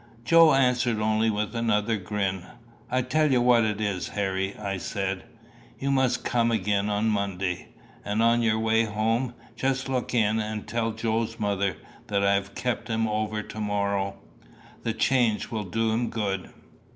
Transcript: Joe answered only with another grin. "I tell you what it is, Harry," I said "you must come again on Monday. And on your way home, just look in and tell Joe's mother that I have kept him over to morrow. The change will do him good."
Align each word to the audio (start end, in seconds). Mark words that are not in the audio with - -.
Joe 0.25 0.55
answered 0.55 0.99
only 0.99 1.29
with 1.29 1.53
another 1.55 1.95
grin. 1.95 2.47
"I 2.89 3.03
tell 3.03 3.31
you 3.31 3.39
what 3.39 3.63
it 3.63 3.79
is, 3.79 4.07
Harry," 4.07 4.57
I 4.57 4.77
said 4.77 5.25
"you 5.77 5.91
must 5.91 6.23
come 6.25 6.49
again 6.49 6.89
on 6.89 7.07
Monday. 7.07 7.67
And 8.03 8.23
on 8.23 8.41
your 8.41 8.57
way 8.57 8.85
home, 8.85 9.35
just 9.55 9.89
look 9.89 10.15
in 10.15 10.39
and 10.39 10.67
tell 10.67 10.91
Joe's 10.91 11.39
mother 11.39 11.77
that 12.07 12.23
I 12.23 12.33
have 12.33 12.55
kept 12.55 12.87
him 12.87 13.07
over 13.07 13.43
to 13.43 13.59
morrow. 13.59 14.15
The 14.81 14.93
change 14.93 15.51
will 15.51 15.65
do 15.65 15.91
him 15.91 16.09
good." 16.09 16.49